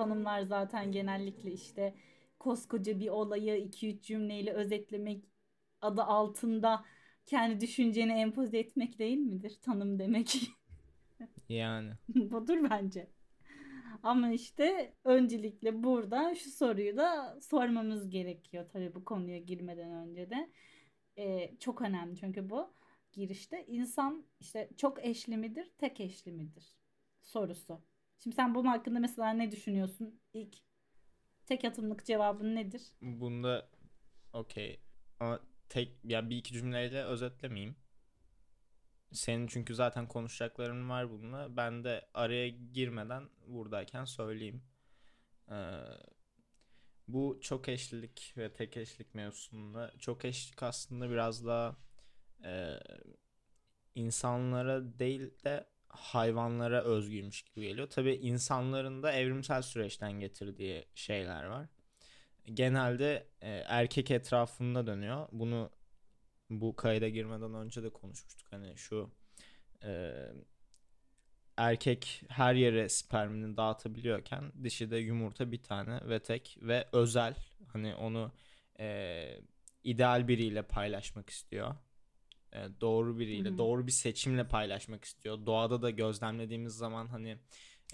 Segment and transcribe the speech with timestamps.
[0.00, 1.94] Tanımlar zaten genellikle işte
[2.38, 5.24] koskoca bir olayı 2-3 cümleyle özetlemek
[5.80, 6.84] adı altında
[7.26, 9.58] kendi düşünceni empoze etmek değil midir?
[9.62, 10.36] Tanım demek.
[11.48, 11.92] Yani.
[12.08, 13.10] Budur bence.
[14.02, 20.50] Ama işte öncelikle burada şu soruyu da sormamız gerekiyor tabii bu konuya girmeden önce de.
[21.18, 22.72] Ee, çok önemli çünkü bu
[23.12, 26.76] girişte insan işte çok eşli midir, tek eşli midir
[27.22, 27.89] sorusu.
[28.22, 30.20] Şimdi sen bunun hakkında mesela ne düşünüyorsun?
[30.32, 30.56] İlk
[31.46, 32.82] tek atımlık cevabın nedir?
[33.02, 33.68] Bunda
[34.32, 34.80] okey.
[35.20, 37.76] Ama tek ya bir iki cümleyle özetlemeyeyim.
[39.12, 41.56] Senin çünkü zaten konuşacakların var bununla.
[41.56, 44.62] Ben de araya girmeden buradayken söyleyeyim.
[45.50, 45.54] Ee,
[47.08, 51.76] bu çok eşlilik ve tek eşlik mevzusunda çok eşlik aslında biraz daha
[52.44, 52.78] e,
[53.94, 57.90] insanlara değil de hayvanlara özgüymüş gibi geliyor.
[57.90, 61.68] Tabii insanların da evrimsel süreçten getirdiği şeyler var.
[62.54, 65.28] Genelde e, erkek etrafında dönüyor.
[65.32, 65.70] Bunu
[66.50, 68.52] bu kayda girmeden önce de konuşmuştuk.
[68.52, 69.10] Hani şu
[69.84, 70.12] e,
[71.56, 77.34] erkek her yere spermini dağıtabiliyorken dişi de yumurta bir tane ve tek ve özel.
[77.72, 78.32] Hani onu
[78.80, 79.40] e,
[79.84, 81.74] ideal biriyle paylaşmak istiyor.
[82.52, 85.46] E, doğru biriyle, doğru bir seçimle paylaşmak istiyor.
[85.46, 87.38] Doğada da gözlemlediğimiz zaman hani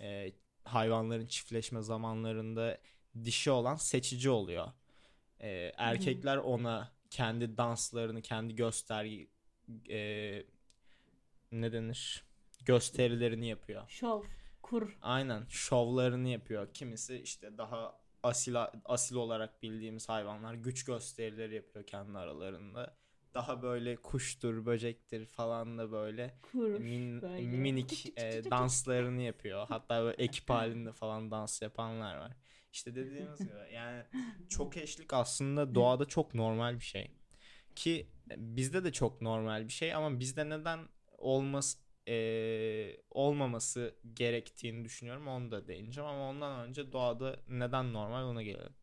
[0.00, 0.32] e,
[0.64, 2.78] hayvanların çiftleşme zamanlarında
[3.24, 4.72] dişi olan seçici oluyor.
[5.40, 9.30] E, erkekler ona kendi danslarını, kendi göstergi
[9.90, 10.42] e,
[11.52, 12.24] ne denir?
[12.64, 13.82] Gösterilerini yapıyor.
[13.88, 14.22] Şov,
[14.62, 14.98] kur.
[15.02, 16.74] Aynen şovlarını yapıyor.
[16.74, 22.96] Kimisi işte daha asil asil olarak bildiğimiz hayvanlar güç gösterileri yapıyor kendi aralarında.
[23.36, 27.40] Daha böyle kuştur, böcektir falan da böyle Kur min- böyle.
[27.42, 29.66] minik e, danslarını yapıyor.
[29.68, 32.32] Hatta böyle ekip halinde falan dans yapanlar var.
[32.72, 34.02] İşte dediğimiz gibi yani
[34.48, 37.10] çok eşlik aslında doğada çok normal bir şey.
[37.74, 40.80] Ki bizde de çok normal bir şey ama bizde neden
[41.18, 45.28] olması e, olmaması gerektiğini düşünüyorum.
[45.28, 48.74] Onu da değineceğim ama ondan önce doğada neden normal ona gelelim.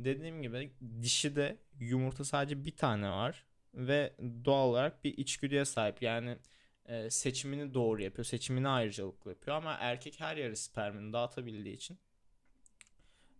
[0.00, 0.72] Dediğim gibi
[1.02, 6.02] dişi de yumurta sadece bir tane var ve doğal olarak bir içgüdüye sahip.
[6.02, 6.38] Yani
[6.86, 8.24] e, seçimini doğru yapıyor.
[8.24, 11.98] Seçimini ayrıcalıklı yapıyor ama erkek her yere spermini dağıtabildiği için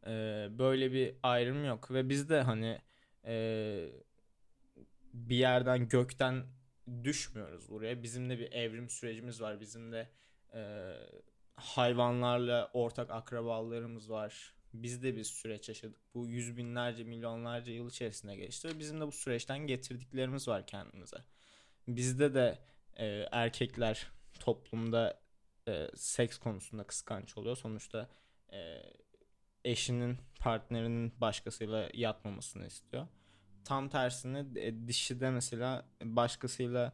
[0.06, 0.10] e,
[0.50, 2.78] böyle bir ayrım yok ve biz de hani
[3.24, 3.88] e,
[5.12, 6.44] bir yerden gökten
[7.04, 8.02] düşmüyoruz buraya.
[8.02, 9.60] Bizim de bir evrim sürecimiz var.
[9.60, 10.08] Bizim de
[10.54, 10.92] e,
[11.54, 14.54] hayvanlarla ortak akrabalarımız var.
[14.74, 15.98] Biz de bir süreç yaşadık.
[16.14, 21.16] Bu yüz binlerce, milyonlarca yıl içerisinde geçti ve bizim de bu süreçten getirdiklerimiz var kendimize.
[21.88, 22.58] Bizde de
[22.96, 24.06] e, erkekler
[24.40, 25.20] toplumda
[25.68, 27.56] e, seks konusunda kıskanç oluyor.
[27.56, 28.08] Sonuçta
[28.52, 28.82] e,
[29.64, 33.06] eşinin, partnerinin başkasıyla yatmamasını istiyor.
[33.64, 36.92] Tam tersine e, dişi de mesela başkasıyla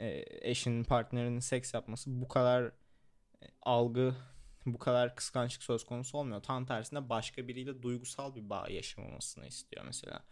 [0.00, 2.72] e, eşinin, partnerinin seks yapması bu kadar e,
[3.62, 4.14] algı,
[4.66, 6.42] bu kadar kıskançlık söz konusu olmuyor.
[6.42, 10.24] Tam tersine başka biriyle duygusal bir bağ yaşamamasını istiyor mesela.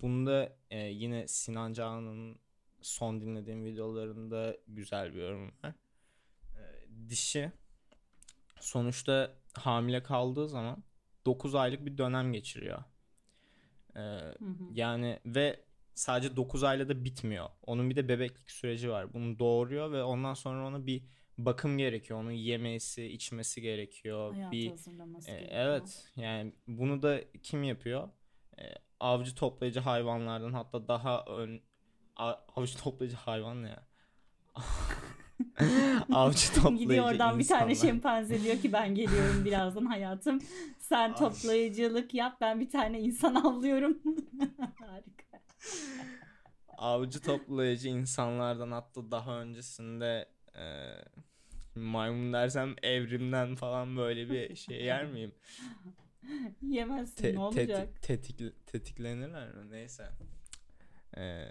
[0.00, 2.38] Bunda e, yine Sinan Canan'ın
[2.82, 5.74] son dinlediğim videolarında güzel bir yorum var.
[6.56, 6.62] E,
[7.08, 7.52] dişi
[8.60, 10.84] sonuçta hamile kaldığı zaman
[11.26, 12.84] 9 aylık bir dönem geçiriyor.
[13.96, 14.64] Ee, Hı hı.
[14.72, 15.60] yani ve
[15.94, 17.48] sadece 9 ayla da bitmiyor.
[17.66, 19.14] Onun bir de bebeklik süreci var.
[19.14, 21.04] Bunu doğuruyor ve ondan sonra ona bir
[21.46, 22.20] bakım gerekiyor.
[22.20, 24.32] Onun yemesi, içmesi gerekiyor.
[24.34, 25.60] Hayata bir hazırlaması e, gerekiyor.
[25.60, 28.08] evet yani bunu da kim yapıyor?
[28.58, 28.62] E,
[29.00, 31.60] avcı toplayıcı hayvanlardan hatta daha ön
[32.16, 33.86] A- avcı toplayıcı hayvan ne ya?
[36.12, 37.90] avcı toplayıcı Gidiyor oradan bir tane insanlar.
[37.92, 40.38] şempanze diyor ki ben geliyorum birazdan hayatım.
[40.78, 41.14] Sen Ay.
[41.16, 43.98] toplayıcılık yap ben bir tane insan avlıyorum.
[44.78, 45.40] Harika.
[46.78, 50.64] avcı toplayıcı insanlardan hatta daha öncesinde e,
[51.74, 55.32] maymun dersem evrimden falan böyle bir şey yer miyim?
[56.62, 57.88] Yemezsin Te- ne olacak?
[58.02, 59.70] tetik- tetik- tetiklenirler mi?
[59.70, 60.08] Neyse.
[61.16, 61.50] E,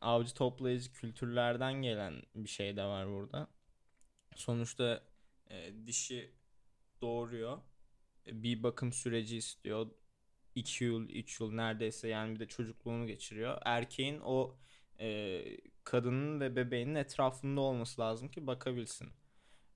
[0.00, 3.48] avcı toplayıcı kültürlerden gelen bir şey de var burada.
[4.36, 5.02] Sonuçta
[5.50, 6.30] e, dişi
[7.02, 7.58] doğuruyor.
[8.26, 9.86] E, Bir bakım süreci istiyor.
[10.54, 13.58] 2 yıl, 3 yıl neredeyse yani bir de çocukluğunu geçiriyor.
[13.64, 14.56] Erkeğin o
[15.00, 15.42] e,
[15.86, 19.08] kadının ve bebeğinin etrafında olması lazım ki bakabilsin.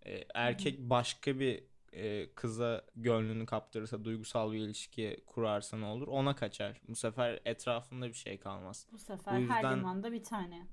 [0.07, 6.09] E, erkek başka bir e, kıza gönlünü kaptırırsa, duygusal bir ilişki kurarsa ne olur?
[6.09, 6.81] Ona kaçar.
[6.89, 8.87] Bu sefer etrafında bir şey kalmaz.
[8.93, 10.67] Bu sefer Bu her yüzden- limanda bir tane.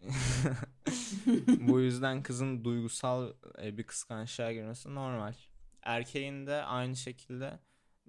[1.60, 3.32] Bu yüzden kızın duygusal
[3.62, 5.34] e, bir kıskançlığa girmesi normal.
[5.82, 7.58] Erkeğin de aynı şekilde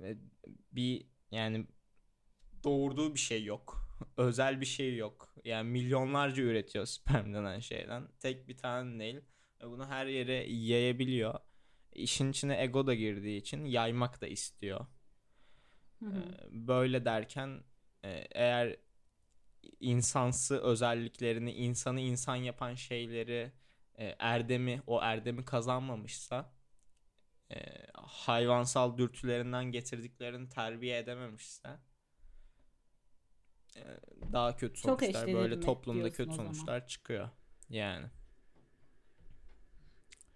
[0.02, 0.18] e,
[0.72, 1.68] bir yani
[2.64, 3.85] doğurduğu bir şey yok.
[4.18, 5.36] Özel bir şey yok.
[5.46, 8.08] Yani milyonlarca üretiyor sperm denen şeyden.
[8.20, 9.22] Tek bir tane değil.
[9.64, 11.40] Bunu her yere yayabiliyor.
[11.94, 14.86] İşin içine ego da girdiği için yaymak da istiyor.
[16.00, 16.20] Hı hı.
[16.20, 17.64] Ee, Böyle derken
[18.04, 18.78] e, eğer
[19.80, 23.52] insansı özelliklerini, insanı insan yapan şeyleri,
[23.96, 26.54] e, erdemi, o erdemi kazanmamışsa,
[27.52, 27.58] e,
[27.96, 31.70] hayvansal dürtülerinden getirdiklerini terbiye edememişse,
[34.34, 37.30] daha kötü sonuçlar, böyle toplumda kötü sonuçlar çıkıyor.
[37.70, 38.06] Yani.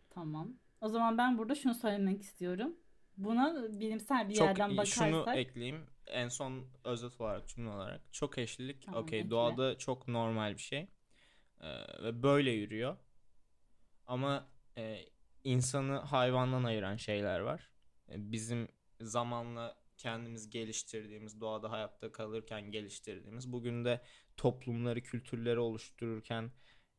[0.09, 0.53] Tamam.
[0.81, 2.75] O zaman ben burada şunu söylemek istiyorum.
[3.17, 5.85] Buna bilimsel bir Çok yerden iyi- şunu bakarsak ekleyeyim.
[6.07, 8.13] En son özet olarak cümle olarak.
[8.13, 10.87] Çok eşlilik Tamam, okey doğada çok normal bir şey.
[11.61, 12.97] Ee, ve böyle yürüyor.
[14.07, 14.47] Ama
[14.77, 14.99] e,
[15.43, 17.69] insanı hayvandan ayıran şeyler var.
[18.09, 18.67] E, bizim
[19.01, 24.01] zamanla kendimiz geliştirdiğimiz, doğada hayatta kalırken geliştirdiğimiz, bugün de
[24.37, 26.51] toplumları, kültürleri oluştururken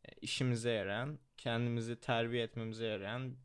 [0.05, 3.37] e, işimize yarayan, kendimizi terbiye etmemize yarayan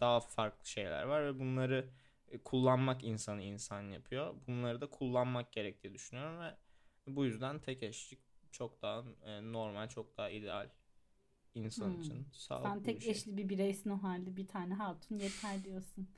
[0.00, 1.90] daha farklı şeyler var ve bunları
[2.28, 4.36] e, kullanmak insanı insan yapıyor.
[4.48, 6.56] Bunları da kullanmak gerektiği düşünüyorum ve
[7.08, 8.20] bu yüzden tek eşlik
[8.52, 10.70] çok daha e, normal, çok daha ideal
[11.54, 11.98] insan Hmm.
[11.98, 13.24] için sağlıklı sen bir tek şey.
[13.24, 16.08] eşli bir bireysin o halde bir tane hatun yeter diyorsun.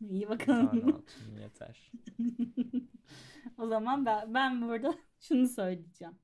[0.00, 0.92] İyi Bir tane bakalım.
[0.92, 1.92] hatun yeter.
[3.58, 6.14] O zaman ben, ben burada şunu söyleyeceğim.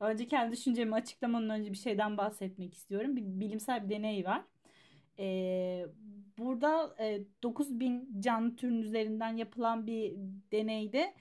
[0.00, 3.16] Önce kendi düşüncemi açıklamadan önce bir şeyden bahsetmek istiyorum.
[3.16, 4.44] Bir bilimsel bir deney var.
[5.18, 5.86] Ee,
[6.38, 10.14] burada e, 9000 canlı türün üzerinden yapılan bir
[10.52, 11.14] deneyde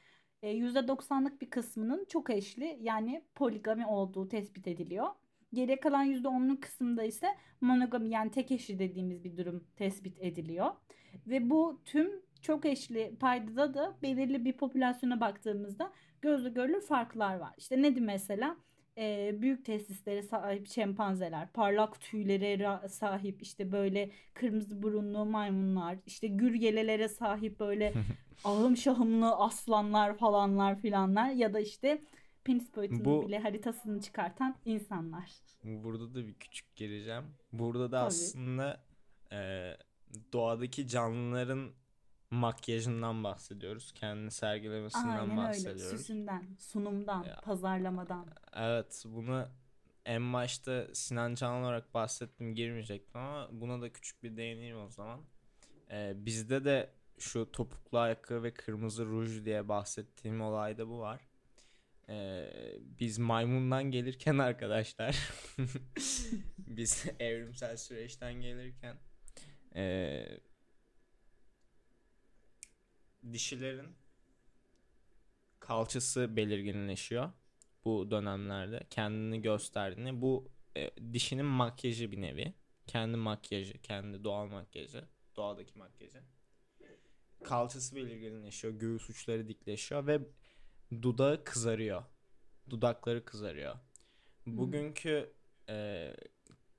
[0.43, 5.07] e, %90'lık bir kısmının çok eşli yani poligami olduğu tespit ediliyor.
[5.53, 7.27] Geriye kalan %10'luk kısımda ise
[7.61, 10.71] monogami yani tek eşli dediğimiz bir durum tespit ediliyor.
[11.27, 12.11] Ve bu tüm
[12.41, 17.53] çok eşli paydada da belirli bir popülasyona baktığımızda gözle görülür farklar var.
[17.57, 18.57] İşte nedir mesela?
[18.97, 27.07] Ee, büyük testislere sahip şempanzeler, parlak tüylere sahip işte böyle kırmızı burunlu maymunlar, işte gürgelelere
[27.07, 27.93] sahip böyle
[28.45, 32.01] ahım şahımlı aslanlar falanlar filanlar ya da işte
[32.43, 35.31] penis boyutunun Bu- bile haritasını çıkartan insanlar.
[35.63, 37.23] Burada da bir küçük gireceğim.
[37.53, 38.07] Burada da Tabii.
[38.07, 38.83] aslında
[39.31, 39.37] e,
[40.33, 41.71] doğadaki canlıların
[42.31, 43.91] makyajından bahsediyoruz.
[43.91, 45.37] Kendini sergilemesinden Aynen öyle.
[45.37, 45.97] bahsediyoruz.
[45.99, 47.35] Süsünden, sunumdan, Ya.
[47.45, 48.27] pazarlamadan.
[48.55, 49.47] Evet bunu
[50.05, 55.21] en başta Sinan Can olarak bahsettim girmeyecektim ama buna da küçük bir değineyim o zaman.
[55.91, 56.89] Ee, bizde de
[57.19, 61.21] şu topuklu ayakkabı ve kırmızı ruj diye bahsettiğim olayda bu var.
[62.09, 62.49] Ee,
[62.99, 65.15] biz maymundan gelirken arkadaşlar
[66.57, 68.97] biz evrimsel süreçten gelirken
[69.75, 70.39] ee,
[73.31, 73.95] dişilerin
[75.59, 77.31] kalçası belirginleşiyor
[77.85, 78.83] bu dönemlerde.
[78.89, 82.53] Kendini gösterdiğini bu e, dişinin makyajı bir nevi.
[82.87, 86.23] Kendi makyajı kendi doğal makyajı doğadaki makyajı.
[87.43, 90.19] Kalçası belirginleşiyor göğüs uçları dikleşiyor ve
[91.01, 92.03] dudağı kızarıyor.
[92.69, 93.75] Dudakları kızarıyor.
[94.45, 95.33] Bugünkü
[95.69, 96.09] e,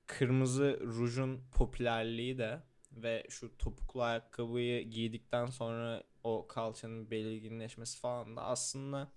[0.07, 2.61] kırmızı rujun popülerliği de
[2.95, 9.11] ve şu topuklu ayakkabıyı giydikten sonra o kalçanın belirginleşmesi falan da aslında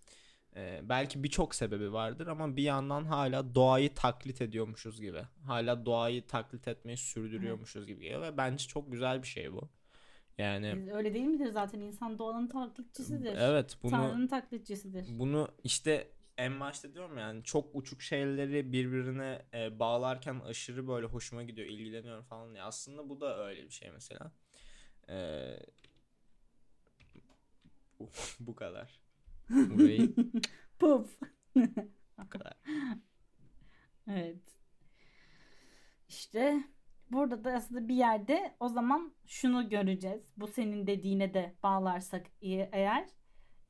[0.56, 5.22] e, belki birçok sebebi vardır ama bir yandan hala doğayı taklit ediyormuşuz gibi.
[5.46, 9.68] Hala doğayı taklit etmeyi sürdürüyormuşuz gibi geliyor ve bence çok güzel bir şey bu.
[10.38, 11.80] Yani Öyle değil midir zaten?
[11.80, 13.36] İnsan doğanın taklitçisidir.
[13.36, 15.06] evet bunu Tanrı'nın taklitçisidir.
[15.18, 21.42] bunu işte en başta diyorum yani çok uçuk şeyleri birbirine e, bağlarken aşırı böyle hoşuma
[21.42, 22.62] gidiyor, ilgileniyorum falan diye.
[22.62, 24.32] Aslında bu da öyle bir şey mesela.
[25.08, 25.16] E,
[28.40, 29.00] bu, kadar.
[29.50, 30.14] Burayı
[30.78, 31.20] Puf.
[32.18, 32.52] bu kadar.
[34.10, 34.42] Evet.
[36.08, 36.64] İşte
[37.10, 40.32] burada da aslında bir yerde o zaman şunu göreceğiz.
[40.36, 43.08] Bu senin dediğine de bağlarsak eğer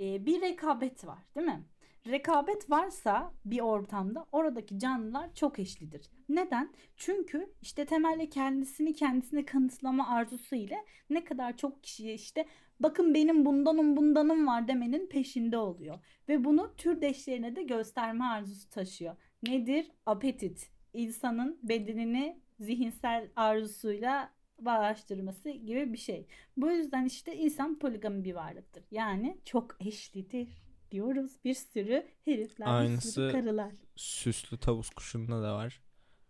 [0.00, 1.64] e, bir rekabet var, değil mi?
[2.10, 6.10] Rekabet varsa bir ortamda oradaki canlılar çok eşlidir.
[6.28, 6.72] Neden?
[6.96, 12.46] Çünkü işte temelde kendisini kendisine kanıtlama arzusu ile ne kadar çok kişiye işte
[12.80, 15.98] bakın benim bundanım bundanım var demenin peşinde oluyor.
[16.28, 19.16] Ve bunu türdeşlerine de gösterme arzusu taşıyor.
[19.42, 19.90] Nedir?
[20.06, 20.70] Apetit.
[20.92, 26.26] İnsanın bedenini zihinsel arzusuyla bağdaştırması gibi bir şey.
[26.56, 28.84] Bu yüzden işte insan poligami bir varlıktır.
[28.90, 31.32] Yani çok eşlidir diyoruz.
[31.44, 33.72] Bir sürü herifler, bir Aynısı sürü karılar.
[33.96, 35.80] Süslü tavus kuşunda da var.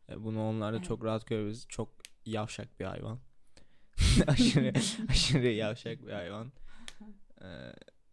[0.09, 0.87] E, Bunu onlarda Evet.
[0.87, 1.67] çok rahat görürüz.
[1.69, 1.95] Çok
[2.27, 3.19] yavşak bir hayvan.
[4.27, 4.73] aşırı
[5.09, 6.53] aşırı yavşak bir hayvan.
[7.43, 7.47] Ee,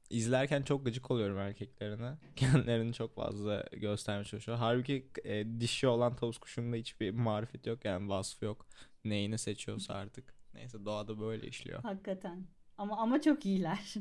[0.10, 2.18] izlerken çok gıcık oluyorum erkeklerine.
[2.36, 4.58] Kendilerini çok fazla göstermeye çalışıyor.
[4.58, 8.66] Halbuki e, dişi olan tavus kuşunda hiçbir marifet yok yani vasfı yok.
[9.06, 10.36] Neyini seçiyorsa artık.
[10.54, 11.84] Neyse doğada böyle işliyor.
[11.84, 12.48] Hakikaten.
[12.78, 13.94] Ama ama çok iyiler.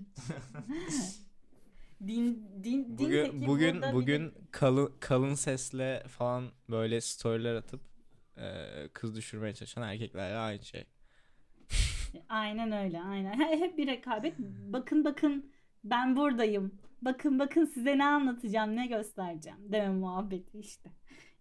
[2.08, 7.80] Din din din Bugün bugün bir bugün kalın kalın sesle falan böyle storyler atıp
[8.36, 8.44] e,
[8.92, 10.84] kız düşürmeye çalışan erkeklerle aynı şey.
[12.28, 13.32] Aynen öyle aynen.
[13.38, 14.34] He- Hep bir rekabet.
[14.72, 15.52] Bakın bakın
[15.84, 16.72] ben buradayım.
[17.02, 20.90] Bakın bakın size ne anlatacağım ne göstereceğim deme muhabbeti işte.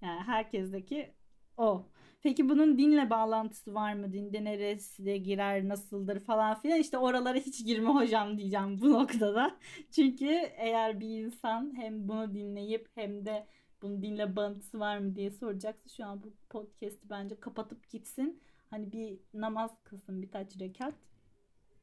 [0.02, 1.14] Yani herkesteki
[1.58, 1.90] o.
[2.24, 4.14] Peki bunun dinle bağlantısı var mı?
[4.14, 6.80] Dinde neresi girer, nasıldır falan filan.
[6.80, 9.56] İşte oralara hiç girme hocam diyeceğim bu noktada.
[9.92, 10.26] Çünkü
[10.58, 13.48] eğer bir insan hem bunu dinleyip hem de
[13.82, 18.40] bunun dinle bağlantısı var mı diye soracaksa şu an bu podcast'i bence kapatıp gitsin.
[18.70, 20.94] Hani bir namaz kılsın birkaç rekat.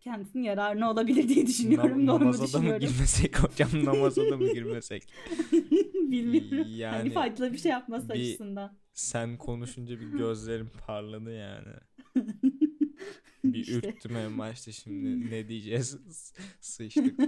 [0.00, 2.00] Kendisinin yararına olabilir diye düşünüyorum.
[2.00, 5.12] Mu namaza da mı girmesek hocam namaza da mı girmesek?
[5.94, 6.66] Bilmiyorum.
[6.76, 8.79] Yani hani faydalı bir şey yapması bir- açısından.
[8.92, 11.74] Sen konuşunca bir gözlerim parladı yani.
[13.44, 13.72] Bir İşte.
[13.88, 15.98] ürktüm en başta şimdi ne diyeceğiz
[16.60, 17.20] sıçtık.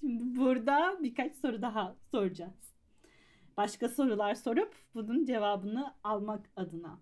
[0.00, 2.74] Şimdi burada birkaç soru daha soracağız.
[3.56, 6.98] Başka sorular sorup bunun cevabını almak adına.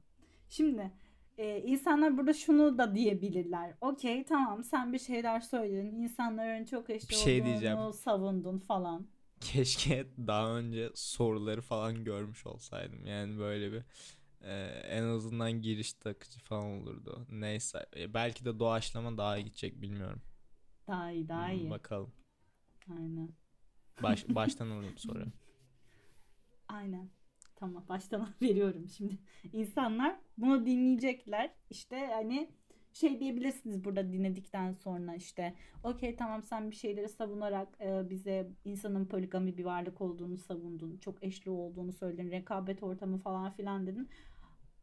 [0.49, 0.91] Şimdi
[1.39, 3.75] e, insanlar burada şunu da diyebilirler.
[3.81, 6.03] Okey tamam sen bir şeyler söyledin.
[6.03, 7.93] İnsanların çok eşli Bir şey olduğunu diyeceğim.
[7.93, 9.07] savundun falan.
[9.41, 13.07] Keşke daha önce soruları falan görmüş olsaydım.
[13.07, 13.83] Yani böyle bir
[14.43, 14.55] e,
[14.91, 17.27] en azından giriş akıcı falan olurdu.
[17.31, 20.23] Neyse e, belki de doğaçlama daha iyi gidecek bilmiyorum.
[20.87, 21.71] Daha iyi daha Hmm, iyi.
[21.71, 22.13] Bakalım.
[22.91, 23.35] Aynen.
[24.01, 25.27] Baş, baştan alayım soruyu.
[26.69, 27.11] Aynen.
[27.57, 29.19] Tamam baştan veriyorum şimdi.
[29.53, 31.51] İnsanlar bunu dinleyecekler.
[31.71, 32.51] İşte hani
[32.97, 39.07] şey diyebilirsiniz burada dinledikten sonra işte okey tamam sen bir şeyleri savunarak e, bize insanın
[39.07, 40.99] poligami bir varlık olduğunu savundun.
[40.99, 42.31] Çok eşli olduğunu söyledin.
[42.31, 44.09] Rekabet ortamı falan filan dedin.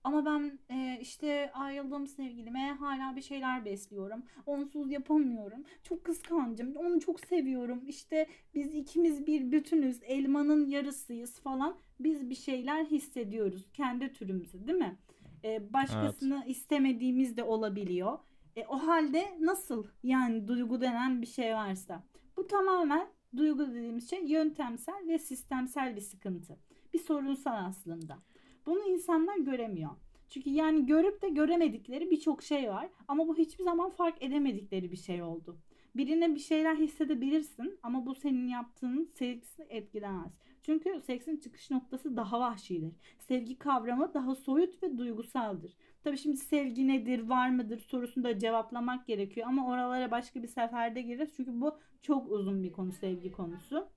[0.03, 4.24] Ama ben e, işte ayrıldığım sevgilime hala bir şeyler besliyorum.
[4.46, 5.63] Onsuz yapamıyorum.
[5.84, 6.75] Çok kıskancım.
[6.75, 7.84] Onu çok seviyorum.
[7.88, 10.00] İşte biz ikimiz bir bütünüz.
[10.03, 11.77] Elmanın yarısıyız falan.
[12.00, 13.65] Biz bir şeyler hissediyoruz.
[13.74, 14.98] Kendi türümüzü değil mi?
[15.43, 18.19] Ee, başkasını istemediğimiz de olabiliyor.
[18.55, 22.03] E, o halde nasıl yani duygu denen bir şey varsa.
[22.38, 23.07] Bu tamamen
[23.38, 26.59] duygu dediğimiz şey yöntemsel ve sistemsel bir sıkıntı.
[26.93, 28.19] Bir sorunsal aslında.
[28.65, 29.91] Bunu insanlar göremiyor.
[30.29, 32.89] Çünkü yani görüp de göremedikleri birçok şey var.
[33.07, 35.57] Ama bu hiçbir zaman fark edemedikleri bir şey oldu.
[35.95, 40.31] Birine bir şeyler hissedebilirsin ama bu senin yaptığın seksi etkilemez.
[40.63, 42.93] Çünkü seksin çıkış noktası daha vahşidir.
[43.19, 45.73] Sevgi kavramı daha soyut ve duygusaldır.
[46.03, 51.01] Tabii şimdi sevgi nedir, var mıdır sorusunu da cevaplamak gerekiyor ama oralara başka bir seferde
[51.01, 51.33] gireriz.
[51.35, 53.88] Çünkü bu çok uzun bir konu sevgi konusu.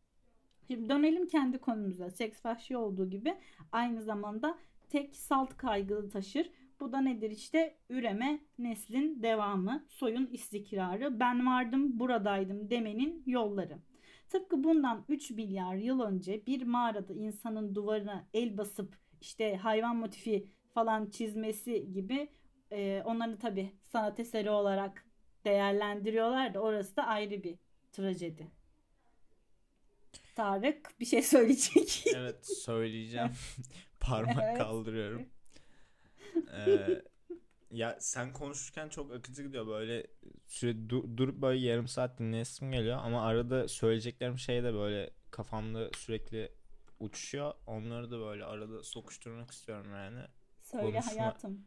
[0.69, 2.11] Şimdi dönelim kendi konumuza.
[2.11, 3.35] Seks vahşi olduğu gibi
[3.73, 6.50] aynı zamanda tek salt kaygılı taşır.
[6.80, 13.78] Bu da nedir işte üreme, neslin devamı, soyun istikrarı, ben vardım buradaydım demenin yolları.
[14.28, 20.47] Tıpkı bundan 3 milyar yıl önce bir mağarada insanın duvarına el basıp işte hayvan motifi
[20.75, 22.28] falan çizmesi gibi
[22.73, 25.06] e, onları tabi sanat eseri olarak
[25.45, 27.59] değerlendiriyorlar da orası da ayrı bir
[27.92, 28.47] trajedi.
[30.35, 32.04] Tarık bir şey söyleyecek.
[32.16, 33.30] Evet söyleyeceğim.
[34.00, 34.59] Parmak Evet.
[34.59, 35.26] kaldırıyorum.
[36.57, 37.02] Ee,
[37.71, 40.07] ya sen konuşurken çok akıcı gidiyor böyle
[40.47, 45.90] süre du- durup böyle yarım saat dinleyesim geliyor ama arada söyleyeceklerim şey de böyle kafamda
[45.97, 46.52] sürekli
[47.00, 47.55] uçuşuyor.
[47.66, 50.21] Onları da böyle arada sokuşturmak istiyorum yani.
[50.62, 51.64] Söyle Konuşma- hayatım.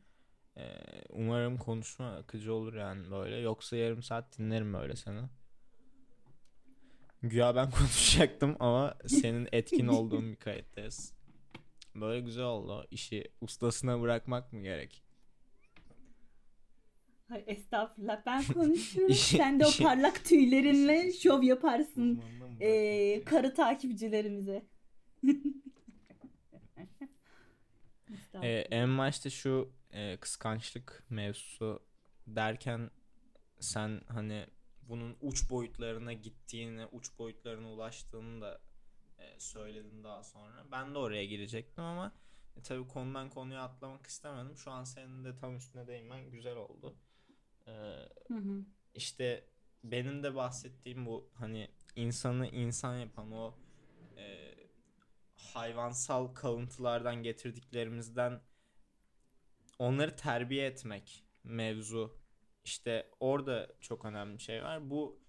[0.57, 3.37] Ee, umarım konuşma akıcı olur yani böyle.
[3.37, 5.21] Yoksa yarım saat dinlerim böyle seni.
[7.21, 11.13] Güya ben konuşacaktım ama senin etkin olduğun bir kayıttayız.
[12.01, 12.87] Böyle güzel oldu.
[12.91, 15.03] İşi ustasına bırakmak mı gerek?
[17.29, 19.09] Ay, estağfurullah ben konuşurum.
[19.09, 22.21] İşi- Sen de o parlak tüylerinle şov yaparsın.
[22.61, 24.65] Ee, karı takipçilerimize.
[28.43, 31.83] Ee, en başta şu e, kıskançlık mevzusu
[32.27, 32.89] derken
[33.59, 34.45] sen hani
[34.81, 38.61] bunun uç boyutlarına gittiğini, uç boyutlarına ulaştığını da
[39.19, 40.65] e, söyledin daha sonra.
[40.71, 42.11] Ben de oraya girecektim ama
[42.57, 44.57] e, tabii konudan konuya atlamak istemedim.
[44.57, 46.95] Şu an senin de tam üstüne değinmen güzel oldu.
[47.67, 47.71] Ee,
[48.27, 48.65] Hı hı.
[48.95, 49.45] işte
[49.83, 53.55] benim de bahsettiğim bu hani insanı insan yapan o
[54.17, 54.55] e,
[55.35, 58.41] hayvansal kalıntılardan getirdiklerimizden
[59.79, 62.19] onları terbiye etmek mevzu
[62.63, 64.89] işte orada çok önemli bir şey var.
[64.89, 65.19] Bu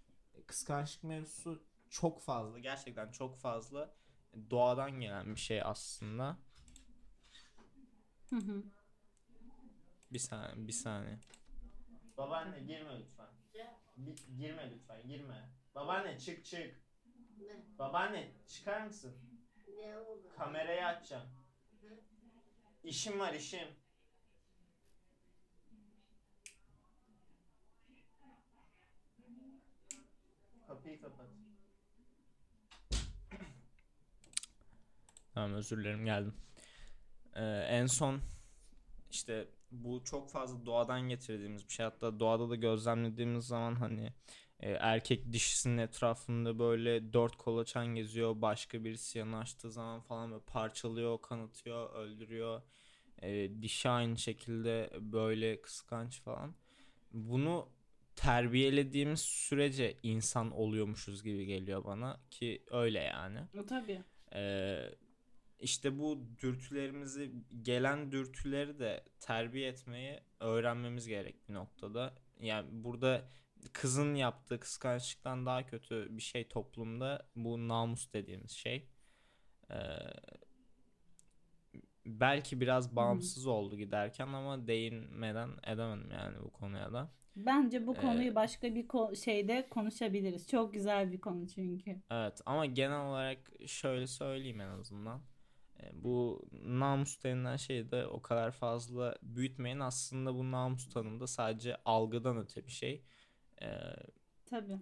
[0.47, 3.94] kıskançlık mevzusu çok fazla gerçekten çok fazla
[4.50, 6.37] doğadan gelen bir şey aslında.
[8.30, 8.62] Hı hı.
[10.12, 11.18] Bir saniye bir saniye.
[12.16, 13.26] Babaanne girme lütfen.
[13.97, 15.49] Bi- girme lütfen girme.
[15.75, 16.80] Babaanne çık çık.
[17.38, 17.78] Ne?
[17.78, 19.16] Babaanne çıkar mısın?
[19.78, 20.28] Ne oldu?
[20.37, 21.28] Kamerayı açacağım.
[22.85, 23.68] İşim var işim.
[30.66, 31.39] Kapıyı kapat.
[35.34, 36.34] Tamam özür dilerim geldim.
[37.34, 38.20] Ee, en son
[39.10, 41.84] işte bu çok fazla doğadan getirdiğimiz bir şey.
[41.84, 44.12] Hatta doğada da gözlemlediğimiz zaman hani
[44.60, 48.42] e, erkek dişisinin etrafında böyle dört kolaçan geziyor.
[48.42, 52.62] Başka birisi yanaştığı zaman falan böyle parçalıyor, kanatıyor, öldürüyor.
[53.22, 56.54] E, dişi aynı şekilde böyle kıskanç falan.
[57.12, 57.68] Bunu
[58.16, 63.40] terbiyelediğimiz sürece insan oluyormuşuz gibi geliyor bana ki öyle yani.
[63.58, 64.02] O tabii.
[64.34, 64.90] Ee,
[65.61, 72.14] işte bu dürtülerimizi gelen dürtüleri de terbiye etmeyi öğrenmemiz gerek bir noktada.
[72.40, 73.29] Yani burada
[73.73, 78.88] kızın yaptığı kıskançlıktan daha kötü bir şey toplumda bu namus dediğimiz şey.
[79.71, 79.75] Ee,
[82.07, 87.11] belki biraz bağımsız oldu giderken ama değinmeden edemedim yani bu konuya da.
[87.37, 90.49] Bence bu Ee, konuyu başka bir ko- şeyde konuşabiliriz.
[90.49, 92.02] Çok güzel bir konu çünkü.
[92.11, 95.21] Evet ama genel olarak şöyle söyleyeyim en azından.
[95.82, 99.80] E, Bu namus denilen şeyi de o kadar fazla büyütmeyin.
[99.80, 103.04] Aslında bu namus tanımı da sadece algıdan öte bir şey.
[103.62, 103.69] E,
[104.47, 104.78] Tabii.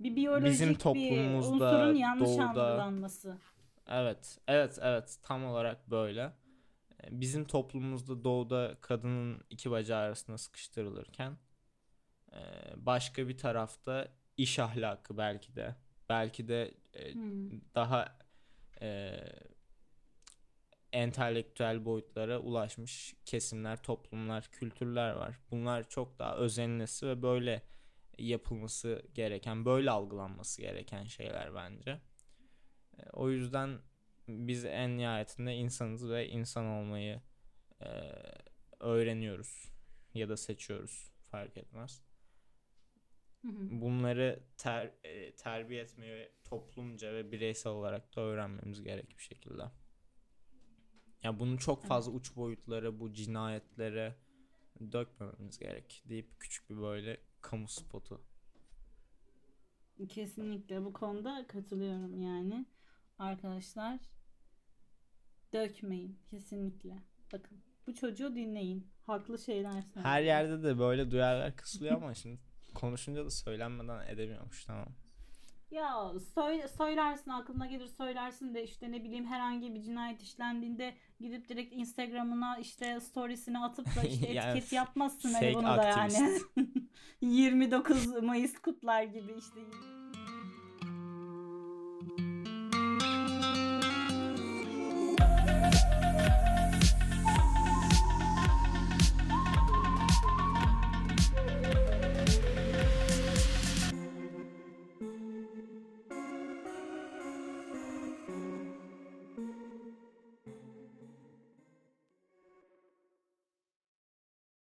[0.00, 3.38] Bir biyolojik Bizim bir toplumumuzda, unsurun yanlış doğuda- algılanması.
[3.88, 6.32] Evet, evet, evet tam olarak böyle.
[7.04, 11.36] E, Bizim toplumumuzda doğuda kadının iki bacağı arasında sıkıştırılırken
[12.32, 12.38] e,
[12.76, 15.74] başka bir tarafta iş ahlakı belki de
[16.08, 16.74] belki de
[17.12, 17.50] Hmm.
[17.74, 18.18] daha
[18.82, 19.20] e,
[20.94, 25.40] entelektüel boyutlara ulaşmış kesimler, toplumlar, kültürler var.
[25.50, 27.62] Bunlar çok daha özenilmesi ve böyle
[28.18, 32.00] yapılması gereken, böyle algılanması gereken şeyler bence.
[32.98, 33.78] E, o yüzden
[34.28, 37.20] biz en nihayetinde insanız ve insan olmayı
[37.80, 37.88] e,
[38.80, 39.72] öğreniyoruz
[40.14, 42.02] ya da seçiyoruz fark etmez.
[43.42, 43.68] Hı hı.
[43.70, 49.62] Bunları ter, e, terbiye etmeyi toplumca ve bireysel olarak da öğrenmemiz gerek bir şekilde.
[51.24, 54.14] Ya bunu çok fazla uç boyutlara, bu cinayetlere
[54.92, 58.20] dökmememiz gerek deyip küçük bir böyle kamu spotu.
[60.08, 62.66] Kesinlikle bu konuda katılıyorum yani.
[63.18, 64.00] Arkadaşlar
[65.52, 66.98] dökmeyin kesinlikle.
[67.32, 68.86] Bakın bu çocuğu dinleyin.
[69.06, 70.04] Haklı şeyler söylüyor.
[70.04, 72.40] Her yerde de böyle duyarlar kısılıyor ama şimdi
[72.74, 74.88] konuşunca da söylenmeden edemiyormuş tamam.
[75.74, 81.48] Ya söyle, söylersin aklına gelir söylersin de işte ne bileyim herhangi bir cinayet işlendiğinde gidip
[81.48, 86.02] direkt Instagram'ına işte storiesine atıp da işte Yani etiket yapmazsın hani bunu da yani.
[86.02, 86.46] aktivist.
[87.20, 89.60] 29 Mayıs kutlar gibi işte